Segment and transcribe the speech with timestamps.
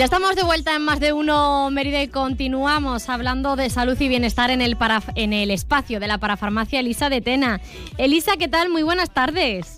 [0.00, 4.08] Ya estamos de vuelta en más de uno Mérida y continuamos hablando de salud y
[4.08, 4.78] bienestar en el,
[5.14, 7.60] en el espacio de la parafarmacia Elisa de Tena.
[7.98, 8.70] Elisa, ¿qué tal?
[8.70, 9.76] Muy buenas tardes.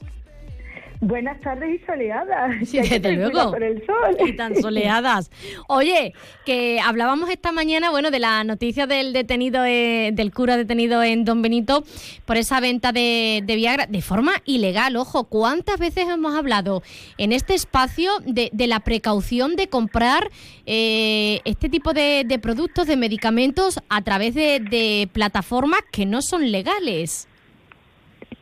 [1.03, 2.69] Buenas tardes y soleadas.
[2.69, 3.51] Sí, desde luego.
[3.51, 4.17] Por el sol.
[4.25, 5.33] Y tan soleadas.
[5.67, 6.15] Oye,
[6.47, 11.25] que hablábamos esta mañana, bueno, de la noticia del detenido, eh, del cura detenido en
[11.25, 11.83] Don Benito
[12.25, 14.95] por esa venta de, Viagra de forma ilegal.
[14.95, 16.85] Ojo, ¿cuántas veces hemos hablado
[17.19, 20.31] en este espacio de, la precaución de comprar
[20.67, 27.27] eh, este tipo de, productos, de medicamentos a través de plataformas que no son legales?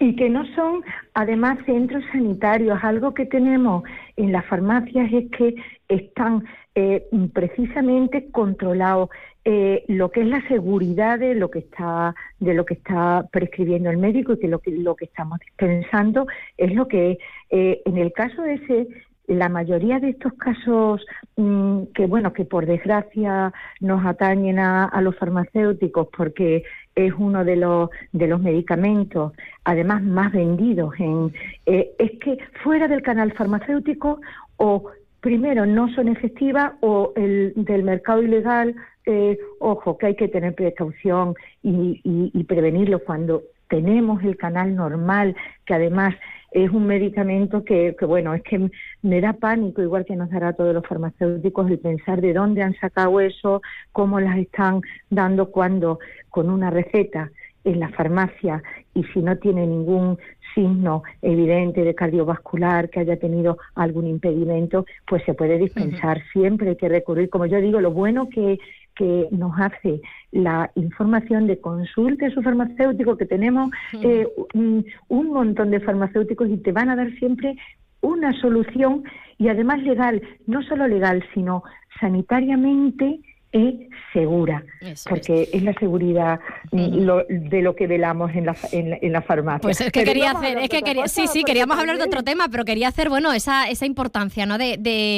[0.01, 0.83] Y que no son
[1.15, 2.83] además centros sanitarios.
[2.83, 3.85] Algo que tenemos
[4.17, 5.55] en las farmacias es que
[5.89, 9.11] están eh, precisamente controlados
[9.45, 13.89] eh, lo que es la seguridad de lo que está de lo que está prescribiendo
[13.89, 16.27] el médico y que lo que lo que estamos dispensando
[16.59, 18.89] es lo que eh, en el caso de ese
[19.27, 21.07] la mayoría de estos casos
[21.37, 27.57] mm, que bueno que por desgracia nos atañen a, los farmacéuticos porque es uno de
[27.57, 29.33] los de los medicamentos
[29.65, 31.33] además más vendidos en
[31.67, 34.21] eh, es que fuera del canal farmacéutico
[34.57, 38.75] o primero no son efectivas o el del mercado ilegal
[39.07, 45.37] eh, ojo que hay que tener precaución y, y prevenirlo cuando tenemos el canal normal
[45.65, 46.15] que además
[46.53, 48.71] es un medicamento que, bueno, es que
[49.03, 52.63] me da pánico, igual que nos dará a todos los farmacéuticos, el pensar de dónde
[52.63, 57.31] han sacado eso, cómo las están dando cuando con una receta
[57.63, 58.63] en la farmacia
[58.95, 60.19] y si no tiene ningún
[60.55, 66.23] signo evidente de cardiovascular, que haya tenido algún impedimento, pues se puede dispensar.
[66.33, 68.59] Siempre hay que recurrir, como yo digo, lo bueno que
[69.01, 73.71] que nos hace la información de consulte a su farmacéutico, que tenemos
[74.03, 74.85] eh, un,
[75.29, 77.57] montón de farmacéuticos y te van a dar siempre
[78.03, 79.05] una solución
[79.39, 81.63] y además legal, no solo legal, sino
[81.99, 83.21] sanitariamente
[83.53, 83.75] es
[84.13, 84.65] segura,
[85.09, 85.63] porque es.
[85.63, 86.41] la seguridad
[86.71, 89.61] de lo que velamos en la, en, la farmacia.
[89.61, 92.49] Pues es que quería hacer, es que quería, sí, sí, queríamos hablar de otro tema,
[92.49, 94.57] pero quería hacer, bueno, esa, esa importancia, ¿no?
[94.57, 94.77] De,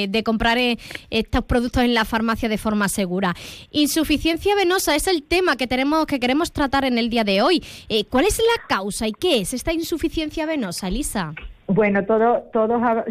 [0.08, 0.78] de, comprar eh,
[1.10, 3.34] estos productos en la farmacia de forma segura.
[3.70, 7.62] Insuficiencia venosa es el tema que tenemos, que queremos tratar en el día de hoy.
[7.88, 11.34] Eh, ¿Cuál es la causa y qué es esta insuficiencia venosa, Lisa?
[11.68, 12.42] Bueno, todos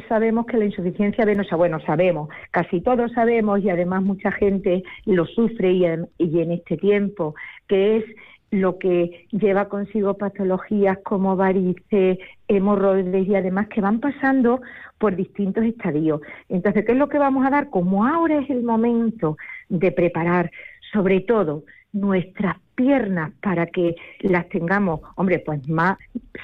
[0.09, 5.25] sabemos que la insuficiencia venosa, bueno, sabemos, casi todos sabemos y además mucha gente lo
[5.25, 7.34] sufre y en, este tiempo,
[7.67, 8.06] que es
[8.51, 12.19] lo que lleva consigo patologías como varices,
[12.50, 14.62] hemorroides y además que van pasando
[14.97, 16.19] por distintos estadios.
[16.50, 17.69] Entonces, ¿qué es lo que vamos a dar?
[17.69, 19.38] Como ahora es el momento
[19.69, 20.51] de preparar,
[20.91, 21.63] sobre todo,
[21.94, 25.97] nuestras piernas para que las tengamos, hombre, pues más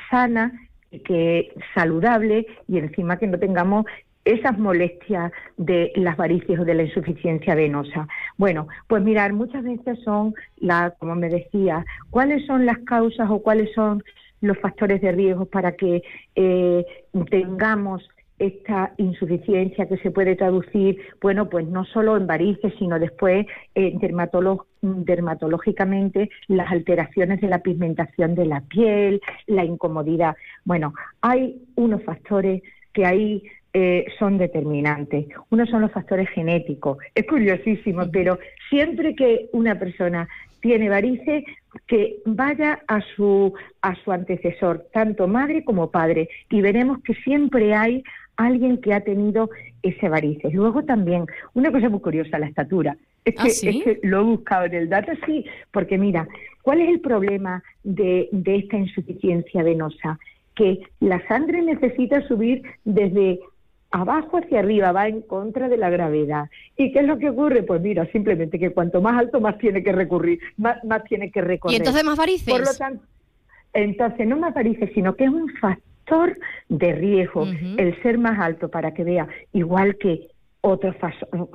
[0.09, 0.53] sanas
[1.05, 3.85] que saludable y encima que no tengamos
[4.25, 8.07] esas molestias de las varices o de la insuficiencia venosa.
[8.37, 13.39] Bueno, pues mirar, muchas veces son, la, como me decía, cuáles son las causas o
[13.41, 14.03] cuáles son
[14.41, 16.03] los factores de riesgo para que
[16.35, 16.85] eh,
[17.29, 18.07] tengamos
[18.39, 23.97] esta insuficiencia que se puede traducir, bueno, pues no solo en varices, sino después eh,
[24.81, 30.35] dermatológicamente las alteraciones de la pigmentación de la piel, la incomodidad.
[30.65, 32.61] Bueno, hay unos factores
[32.93, 33.43] que ahí
[33.73, 35.27] eh, son determinantes.
[35.49, 36.97] Uno son los factores genéticos.
[37.13, 40.27] Es curiosísimo, pero siempre que una persona
[40.61, 41.43] tiene varices,
[41.85, 47.75] que vaya a su, a su antecesor, tanto madre como padre, y veremos que siempre
[47.75, 48.03] hay
[48.37, 49.49] alguien que ha tenido
[49.81, 50.53] ese varices.
[50.53, 52.95] Luego también, una cosa muy curiosa, la estatura.
[53.25, 56.27] Es que, ¿Ah, es que lo he buscado en el dato, sí, porque mira,
[56.61, 60.17] ¿cuál es el problema de, de esta insuficiencia venosa?
[60.55, 63.39] Que la sangre necesita subir desde
[63.91, 66.49] abajo hacia arriba, va en contra de la gravedad.
[66.77, 67.63] ¿Y qué es lo que ocurre?
[67.63, 71.41] Pues mira, simplemente que cuanto más alto, más tiene que recurrir, más, más tiene que
[71.41, 71.73] recorrer.
[71.73, 72.49] ¿Y entonces más varices?
[72.49, 73.03] Por lo tanto,
[73.73, 75.86] entonces no más varices, sino que es un factor
[76.69, 77.45] de riesgo,
[77.77, 80.27] el ser más alto para que vea, igual que
[80.61, 80.93] otro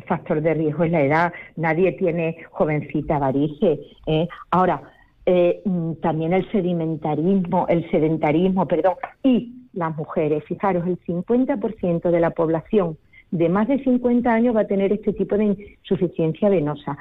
[0.06, 3.81] factor de riesgo es la edad, nadie tiene jovencita varice.
[4.06, 4.28] ¿eh?
[4.50, 4.82] Ahora,
[5.26, 12.20] eh, mm, también el sedimentarismo, el sedentarismo, perdón, y las mujeres, fijaros, el 50% de
[12.20, 12.96] la población
[13.31, 16.98] de más de 50 años va a tener este tipo de insuficiencia venosa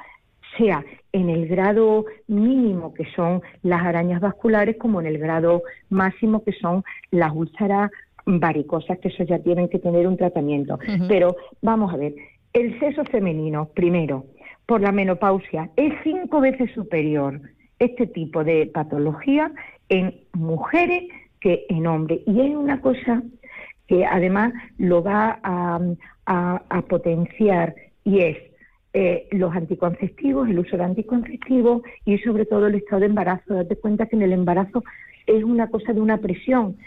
[0.57, 0.83] sea
[1.13, 6.53] en el grado mínimo, que son las arañas vasculares, como en el grado máximo, que
[6.53, 7.92] son las úlceras
[8.25, 10.80] varicosas, que eso ya tienen que tener un tratamiento.
[11.07, 12.13] Pero vamos a ver,
[12.53, 14.25] el sexo femenino, primero,
[14.65, 17.42] por la menopausia, es cinco veces superior
[17.80, 19.51] este tipo de patología
[19.89, 21.04] en mujeres
[21.39, 22.21] que en hombres.
[22.27, 23.24] Y hay una cosa
[23.88, 25.80] que además lo va a,
[26.88, 27.75] potenciar
[28.06, 28.38] y es
[28.94, 33.54] eh, los anticonceptivos, el uso de anticonceptivos y sobre todo el estado de embarazo.
[33.54, 34.84] Date cuenta que en el embarazo
[35.28, 36.78] es una cosa de una presión.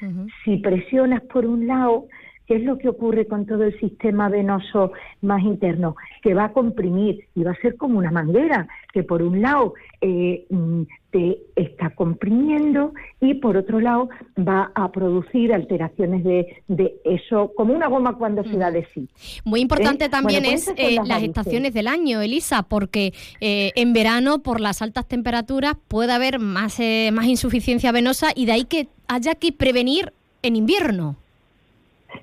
[0.45, 2.09] Si presionas por un lado,
[2.47, 4.93] ¿Qué es lo que ocurre con todo el sistema venoso
[5.23, 5.97] más interno?
[6.23, 9.75] Que va a comprimir y va a ser como una manguera, que por un lado
[10.01, 10.83] eh, mm,
[11.15, 17.87] te está comprimiendo y por otro lado va a producir alteraciones de, eso, como una
[17.87, 19.09] goma cuando se da de sí.
[19.45, 20.09] Muy importante ¿Eh?
[20.09, 25.07] también pues es eh, las, estaciones del año, Elisa, porque en verano por las altas
[25.07, 26.81] temperaturas puede haber más,
[27.13, 30.13] más insuficiencia venosa y de ahí que haya que prevenir
[30.43, 31.15] en invierno.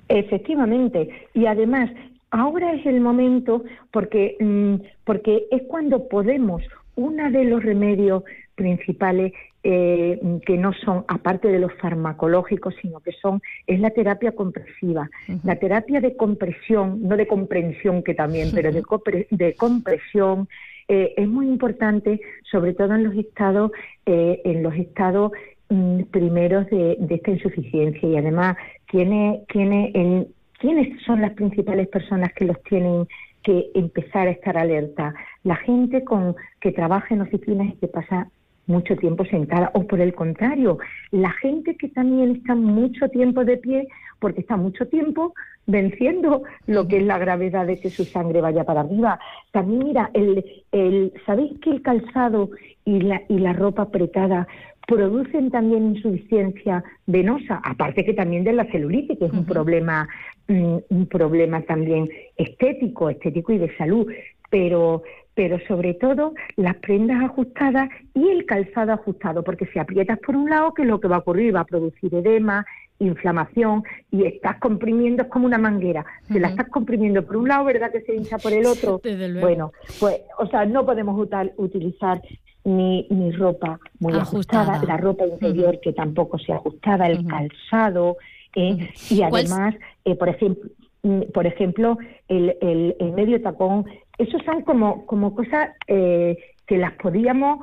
[0.08, 1.90] Efectivamente, y además
[2.30, 4.74] ahora es el momento porque, mm,
[5.04, 6.62] porque es cuando podemos,
[6.96, 8.22] uno de los remedios
[8.54, 9.32] principales
[9.64, 15.08] eh, que no son, aparte de los farmacológicos, sino que son, es la terapia compresiva.
[15.44, 18.82] La terapia de compresión, no de comprensión que también, pero de,
[19.30, 20.48] de compresión,
[20.88, 22.20] eh, es muy importante,
[22.50, 23.70] sobre todo en los estados,
[24.04, 25.32] eh, en los estados
[25.68, 28.56] mm, primeros de, de, esta insuficiencia y además
[28.92, 33.08] ¿Quiénes, son las principales personas que los tienen
[33.42, 35.14] que empezar a estar alerta?
[35.44, 38.28] La gente con que trabaja en oficinas y que pasa
[38.66, 40.78] mucho tiempo sentada, o por el contrario,
[41.10, 43.88] la gente que también está mucho tiempo de pie
[44.18, 45.34] porque está mucho tiempo
[45.66, 49.18] venciendo lo que es la gravedad de que su sangre vaya para arriba.
[49.50, 52.50] También mira, el, el, ¿sabéis que el calzado
[52.84, 54.46] y la, y la ropa apretada
[54.86, 60.08] producen también insuficiencia venosa, aparte que también de la celulitis, que es un problema,
[60.48, 64.06] mm, un problema también estético, estético y de salud,
[64.50, 65.02] pero
[65.34, 70.50] pero sobre todo las prendas ajustadas y el calzado ajustado, porque si aprietas por un
[70.50, 71.54] lado, que es lo que va a ocurrir?
[71.54, 72.66] Va a producir edema,
[72.98, 76.04] inflamación y estás comprimiendo, es como una manguera.
[76.28, 79.00] Si la estás comprimiendo por un lado, ¿verdad que se hincha por el otro?
[79.40, 82.20] Bueno, pues, o sea, no podemos utilizar
[82.64, 88.16] ni, ni ropa muy ajustada, la ropa interior que tampoco se ajustada, el calzado,
[88.54, 89.74] eh, y además,
[90.04, 90.70] eh, por ejemplo,
[91.02, 91.98] mm, por ejemplo,
[92.28, 93.86] el, el, medio tacón,
[94.18, 96.36] esos son como, como cosas eh,
[96.66, 97.60] que las podíamos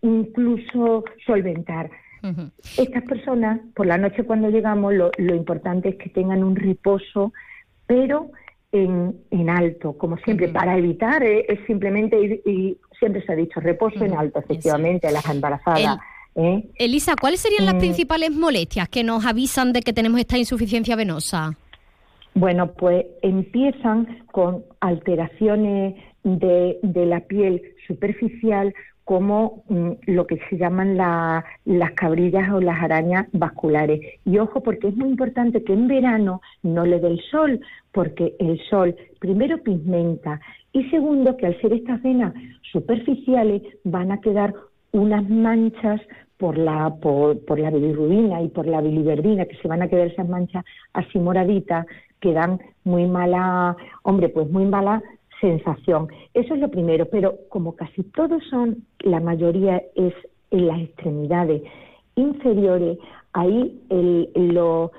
[0.00, 1.90] incluso solventar.
[2.78, 7.32] Estas personas, por la noche cuando llegamos, lo, lo importante es que tengan un reposo,
[7.86, 8.30] pero
[8.72, 13.36] en, en alto, como siempre, para evitar eh, es simplemente ir, y siempre se ha
[13.36, 15.98] dicho reposo en alto, efectivamente, las embarazadas.
[16.34, 16.68] ¿eh?
[16.76, 17.78] Elisa, ¿cuáles serían las mm.
[17.78, 21.56] principales molestias que nos avisan de que tenemos esta insuficiencia venosa?
[22.38, 30.96] Bueno, pues empiezan con alteraciones de, la piel superficial, como mm, lo que se llaman
[30.96, 34.00] las cabrillas o las arañas vasculares.
[34.24, 38.36] Y ojo, porque es muy importante que en verano no le dé el sol, porque
[38.38, 40.40] el sol primero pigmenta
[40.72, 42.34] y segundo que al ser estas venas
[42.70, 44.54] superficiales van a quedar
[44.92, 46.00] unas manchas
[46.38, 50.28] por la, por, la bilirrubina y por la biliverdina, que se van a quedar esas
[50.28, 51.86] manchas así moraditas,
[52.20, 55.02] que dan muy mala, hombre, pues muy mala
[55.40, 56.08] sensación.
[56.34, 60.14] Eso es lo primero, pero como casi todos son, la mayoría es
[60.50, 61.62] en las extremidades
[62.14, 62.98] inferiores,
[63.32, 63.80] ahí
[64.34, 64.90] lo,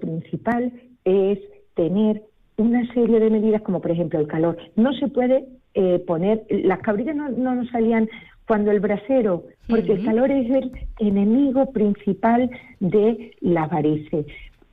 [0.00, 0.72] principal
[1.04, 1.38] es
[1.74, 2.22] tener
[2.56, 4.56] una serie de medidas como por ejemplo el calor.
[4.76, 8.08] No se puede eh, poner, las cabrillas no, nos salían
[8.48, 12.50] cuando el brasero, porque el calor es el enemigo principal
[12.80, 14.24] de las varices.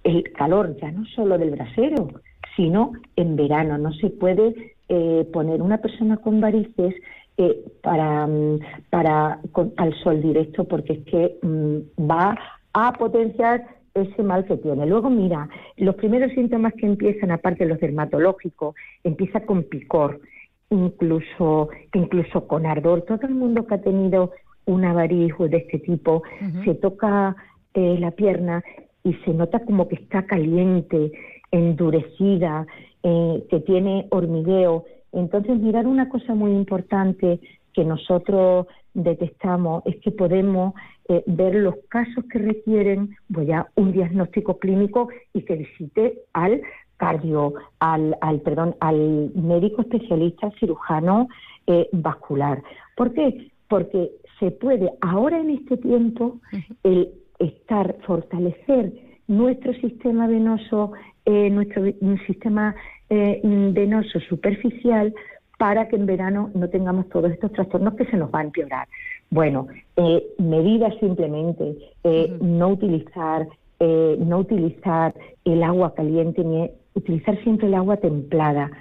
[0.05, 2.07] El calor ya no solo del brasero,
[2.55, 3.77] sino en verano.
[3.77, 6.95] No se puede eh, poner una persona con varices
[7.37, 9.41] eh, para, mm, para
[9.75, 12.37] al sol directo porque es que mm, va
[12.71, 14.85] a potenciar ese mal que tiene.
[14.85, 20.21] Luego, mira, los primeros síntomas que empiezan, aparte de los dermatológicos, empieza con picor,
[20.69, 23.03] incluso, incluso con ardor.
[23.03, 24.31] Todo el mundo que ha tenido
[24.65, 26.23] una variz de este tipo
[26.63, 27.35] se toca
[27.73, 28.63] eh, la pierna
[29.03, 31.11] y se nota como que está caliente,
[31.51, 32.65] endurecida,
[33.03, 34.85] eh, que tiene hormigueo.
[35.11, 37.39] Entonces, mirar una cosa muy importante
[37.73, 40.73] que nosotros detectamos es que podemos
[41.09, 46.61] eh, ver los casos que requieren pues ya un diagnóstico clínico y que visite al
[46.97, 51.27] cardio, al, al perdón, al médico especialista cirujano
[51.67, 52.61] eh, vascular.
[52.95, 53.51] ¿Por qué?
[53.67, 56.39] Porque se puede ahora en este tiempo
[56.83, 58.93] el estar fortalecer
[59.27, 60.91] nuestro sistema venoso,
[61.25, 61.83] eh, nuestro
[62.27, 62.75] sistema
[63.09, 65.13] eh, venoso superficial
[65.57, 68.87] para que en verano no tengamos todos estos trastornos que se nos va a empeorar.
[69.29, 73.47] Bueno, eh, medidas simplemente, eh, no utilizar
[73.79, 78.71] eh, no utilizar el agua caliente ni utilizar siempre el agua templada.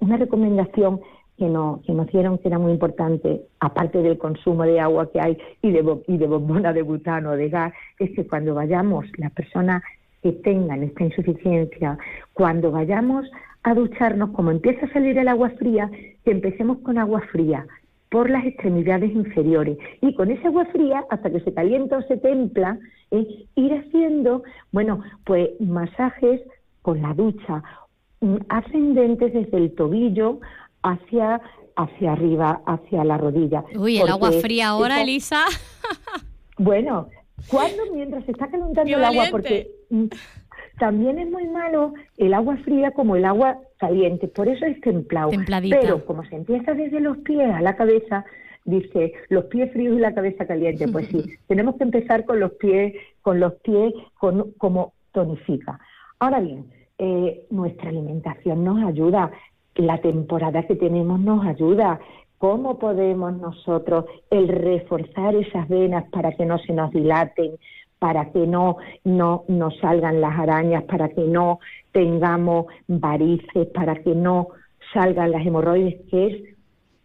[0.00, 1.00] Una recomendación
[1.38, 5.20] que, no, que nos dieron que era muy importante, aparte del consumo de agua que
[5.20, 9.32] hay y de, y de bombona de butano, de gas, es que cuando vayamos, las
[9.32, 9.82] personas
[10.22, 11.96] que tengan esta insuficiencia,
[12.34, 13.30] cuando vayamos
[13.62, 15.90] a ducharnos, como empieza a salir el agua fría,
[16.24, 17.66] que empecemos con agua fría
[18.10, 22.16] por las extremidades inferiores y con esa agua fría hasta que se calienta o se
[22.16, 22.78] templa,
[23.10, 26.42] ir haciendo, bueno, pues masajes
[26.82, 27.62] con la ducha
[28.20, 30.40] mm, ascendentes desde el tobillo
[30.82, 31.40] hacia
[31.76, 33.64] hacia arriba, hacia la rodilla.
[33.74, 35.44] Uy, el agua fría ahora, Elisa.
[36.58, 37.08] bueno,
[37.48, 39.26] ¿cuándo mientras se está calentando el agua?
[39.30, 40.06] Porque mm,
[40.78, 45.30] también es muy malo el agua fría como el agua caliente, por eso es templado.
[45.70, 48.24] Pero como se empieza desde los pies a la cabeza,
[48.64, 50.88] dice los pies fríos y la cabeza caliente.
[50.88, 55.80] Pues sí, tenemos que empezar con los pies, con los pies como tonifica.
[56.20, 56.66] Ahora bien,
[56.98, 59.30] eh, nuestra alimentación nos ayuda,
[59.74, 61.98] la temporada que tenemos nos ayuda.
[62.36, 67.52] ¿Cómo podemos nosotros el reforzar esas venas para que no se nos dilaten?
[67.98, 71.60] para que no, no nos salgan las arañas, para que no
[71.92, 74.48] tengamos varices, para que no
[74.94, 76.56] salgan las hemorroides, que es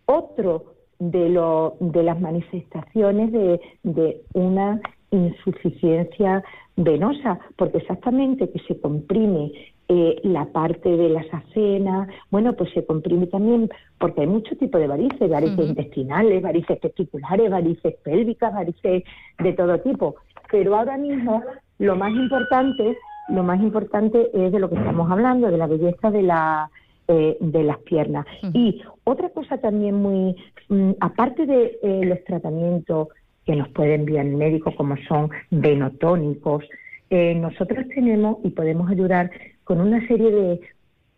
[0.05, 4.79] otro de, lo, de las manifestaciones de, de una
[5.11, 6.41] insuficiencia
[6.75, 9.51] venosa, porque exactamente que se comprime
[9.87, 14.81] eh, la parte de las acenas, bueno, pues se comprime también porque hay muchos tipos
[14.81, 19.03] de varices, varices intestinales, varices testiculares, varices pélvicas, varices
[19.39, 20.15] de todo tipo.
[20.51, 21.43] Pero ahora mismo
[21.79, 22.97] lo más importante,
[23.29, 26.69] lo más importante es de lo que estamos hablando, de la belleza de la
[27.07, 28.25] eh, de las piernas.
[28.51, 30.35] Y otra cosa también muy,
[30.69, 33.09] mm, aparte de eh, los tratamientos
[33.45, 36.63] que nos pueden enviar el médico, como son venotónicos,
[37.09, 39.29] eh, nosotros tenemos y podemos ayudar
[39.63, 40.59] con una serie de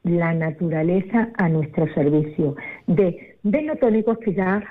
[0.03, 2.55] la naturaleza a nuestro servicio,
[2.87, 4.63] de venotónicos que ya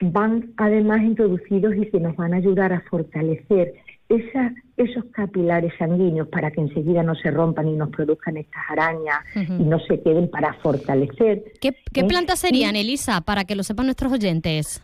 [0.00, 3.74] van además introducidos y que nos van a ayudar a fortalecer
[4.08, 9.18] esa, esos capilares sanguíneos para que enseguida no se rompan y nos produzcan estas arañas
[9.34, 11.44] y no se queden para fortalecer.
[11.60, 12.04] ¿Qué, ¿Eh?
[12.04, 14.82] plantas serían, Elisa, para que lo sepan nuestros oyentes?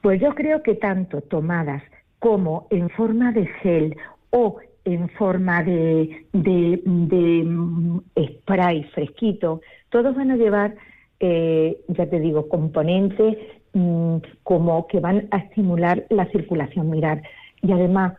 [0.00, 1.82] Pues yo creo que tanto tomadas
[2.18, 3.96] como en forma de gel
[4.30, 10.74] o en forma de, de, mm, spray fresquito, todos van a llevar,
[11.20, 13.36] eh, ya te digo, componentes
[13.74, 16.90] mm, como que van a estimular la circulación.
[16.90, 17.22] Mirar,
[17.62, 18.14] y además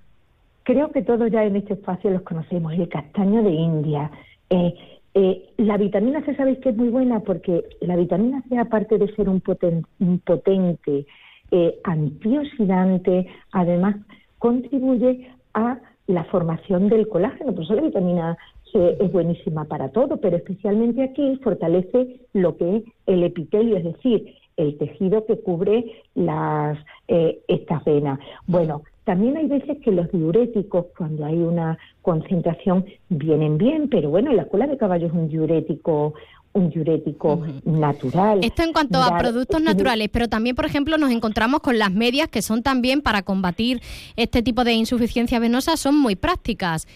[0.69, 4.11] Creo que todos ya en este espacio los conocemos, el castaño de India.
[4.51, 4.75] Eh,
[5.15, 9.11] eh, la vitamina C, sabéis que es muy buena porque la vitamina C, aparte de
[9.15, 11.07] ser un, potente
[11.51, 13.95] eh, antioxidante, además
[14.37, 17.53] contribuye a la formación del colágeno.
[17.53, 18.37] Por eso la vitamina
[18.71, 23.83] C es buenísima para todo, pero especialmente aquí fortalece lo que es el epitelio, es
[23.83, 26.77] decir, el tejido que cubre las,
[27.07, 28.19] estas venas.
[28.45, 34.31] Bueno, también hay veces que los diuréticos, cuando hay una concentración, vienen bien, pero bueno,
[34.33, 36.13] la cola de caballo es un diurético
[36.53, 38.39] un diurético natural.
[38.43, 42.27] Esto en cuanto a productos naturales, pero también, por ejemplo, nos encontramos con las medias
[42.27, 43.81] que son también para combatir
[44.15, 46.87] este tipo de insuficiencia venosa, son muy prácticas.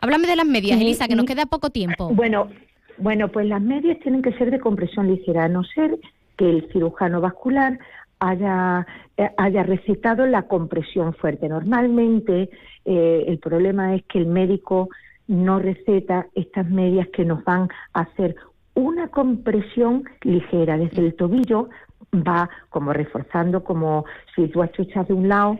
[0.00, 2.08] Háblame de las medias, Elisa, que nos queda poco tiempo.
[2.14, 2.48] Bueno,
[2.96, 5.98] bueno, pues las medias tienen que ser de compresión ligera, a no ser
[6.36, 7.78] que el cirujano vascular
[8.18, 11.48] haya, eh, haya recetado la compresión fuerte.
[11.48, 12.50] Normalmente
[12.84, 14.88] eh, el problema es que el médico
[15.26, 18.36] no receta estas medias que nos van a hacer
[18.80, 20.76] una compresión ligera.
[20.76, 21.68] Desde el tobillo
[22.14, 25.58] va como reforzando como si tú achuchas de un lado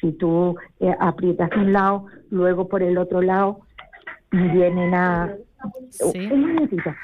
[0.00, 3.60] si tú eh, aprietas de un lado luego por el otro lado
[4.30, 5.34] vienen a
[6.00, 6.94] un minutito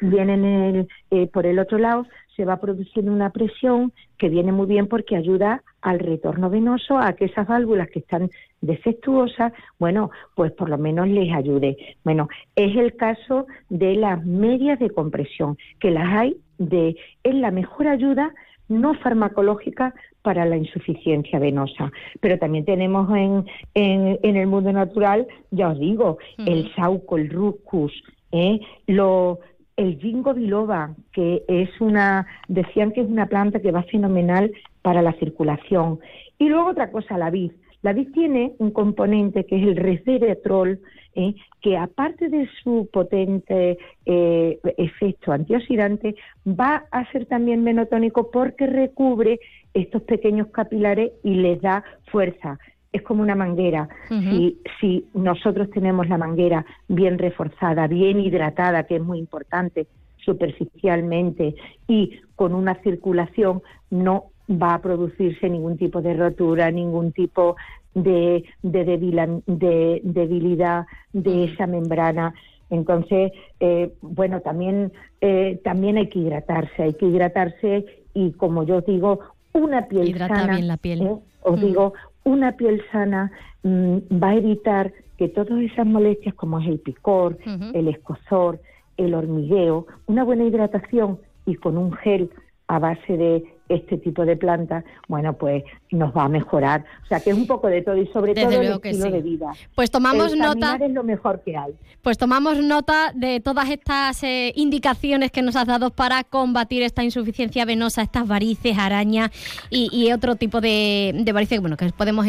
[0.00, 0.86] vienen
[1.32, 5.62] por el otro lado se va produciendo una presión que viene muy bien porque ayuda
[5.80, 11.08] al retorno venoso a que esas válvulas que están defectuosas, bueno, pues por lo menos
[11.08, 11.76] les ayude.
[12.04, 17.50] Bueno, es el caso de las medias de compresión, que las hay de, es la
[17.50, 18.32] mejor ayuda
[18.68, 21.92] no farmacológica para la insuficiencia venosa.
[22.20, 27.92] Pero también tenemos en, en, el mundo natural, ya os digo, el sauco, el ruscus,
[28.32, 28.58] ¿eh?
[28.88, 29.38] lo,
[29.76, 34.52] el ginkgo biloba, que es una, decían que es una planta que va fenomenal
[34.82, 36.00] para la circulación.
[36.38, 37.52] Y luego otra cosa, la vid.
[37.82, 40.80] La vid tiene un componente que es el resveratrol,
[41.14, 41.34] ¿eh?
[41.60, 46.16] que aparte de su potente eh, efecto antioxidante,
[46.46, 49.38] va a ser también menotónico porque recubre
[49.74, 52.58] estos pequeños capilares y les da fuerza.
[52.96, 53.88] Es como una manguera.
[54.08, 59.86] si, si nosotros tenemos la manguera bien reforzada, bien hidratada, que es muy importante,
[60.24, 61.54] superficialmente
[61.86, 67.56] y con una circulación, no va a producirse ningún tipo de rotura, ningún tipo
[67.94, 72.34] de, de, debilidad de esa membrana.
[72.70, 78.80] Entonces, eh, bueno, también, eh, también hay que hidratarse, hay que hidratarse y como yo
[78.80, 79.20] digo,
[79.52, 81.02] una piel sana, la piel.
[81.02, 81.16] ¿eh?
[81.42, 81.94] os digo,
[82.26, 83.30] una piel sana
[83.62, 87.38] mm, va a evitar que todas esas molestias como es el picor,
[87.72, 88.60] el escozor,
[88.98, 92.28] el hormigueo, una buena hidratación y con un gel
[92.68, 96.84] a base de este tipo de plantas, bueno, pues nos va a mejorar.
[97.04, 99.52] O sea, que es un poco de todo y sobre todo el estilo de vida.
[99.74, 100.78] Pues tomamos nota.
[100.80, 101.74] es lo mejor que hay.
[102.02, 107.02] Pues tomamos nota de todas estas eh, indicaciones que nos has dado para combatir esta
[107.02, 109.30] insuficiencia venosa, estas varices, arañas
[109.70, 112.24] y, otro tipo de, varices bueno, que, podemos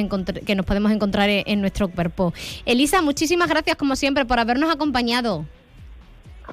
[0.46, 2.34] que nos podemos encontrar en nuestro cuerpo.
[2.66, 5.46] Elisa, muchísimas gracias como siempre por habernos acompañado.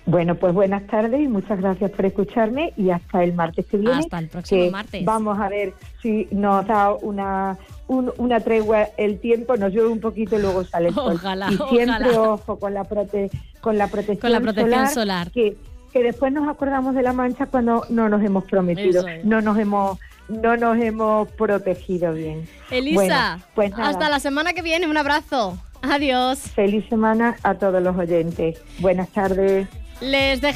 [0.06, 4.00] Bueno, pues buenas tardes y muchas gracias por escucharme y hasta el martes que viene.
[4.00, 5.04] Hasta el próximo martes.
[5.04, 5.72] Vamos a ver
[6.02, 7.56] si nos da una,
[7.88, 11.14] una tregua el tiempo, nos llueve un poquito y luego sale el sol.
[11.14, 15.30] Ojalá, y siempre ojo con la, prote, con la protección, con la protección solar.
[15.30, 15.56] que,
[15.92, 19.98] que después nos acordamos de la mancha cuando no nos hemos prometido, no nos hemos
[20.28, 22.48] no nos hemos protegido bien.
[22.70, 25.58] Elisa, pues hasta la semana que viene, un abrazo.
[25.82, 26.38] Adiós.
[26.54, 28.60] Feliz semana a todos los oyentes.
[28.78, 29.68] Buenas tardes.
[30.00, 30.44] Les